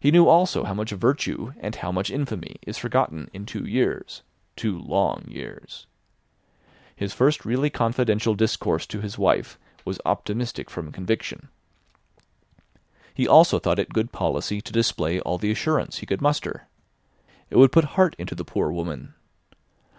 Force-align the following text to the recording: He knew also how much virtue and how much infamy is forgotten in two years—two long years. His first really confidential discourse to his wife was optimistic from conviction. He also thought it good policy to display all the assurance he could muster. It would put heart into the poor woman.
He 0.00 0.10
knew 0.10 0.28
also 0.28 0.64
how 0.64 0.72
much 0.72 0.92
virtue 0.92 1.52
and 1.60 1.74
how 1.76 1.92
much 1.92 2.08
infamy 2.10 2.56
is 2.62 2.78
forgotten 2.78 3.28
in 3.34 3.44
two 3.44 3.66
years—two 3.66 4.78
long 4.78 5.24
years. 5.28 5.86
His 6.96 7.12
first 7.12 7.44
really 7.44 7.68
confidential 7.68 8.34
discourse 8.34 8.86
to 8.86 9.02
his 9.02 9.18
wife 9.18 9.58
was 9.84 10.00
optimistic 10.06 10.70
from 10.70 10.90
conviction. 10.90 11.50
He 13.12 13.28
also 13.28 13.58
thought 13.58 13.78
it 13.78 13.92
good 13.92 14.10
policy 14.10 14.62
to 14.62 14.72
display 14.72 15.20
all 15.20 15.36
the 15.36 15.50
assurance 15.50 15.98
he 15.98 16.06
could 16.06 16.22
muster. 16.22 16.66
It 17.50 17.58
would 17.58 17.72
put 17.72 17.84
heart 17.92 18.16
into 18.18 18.34
the 18.34 18.46
poor 18.46 18.72
woman. 18.72 19.12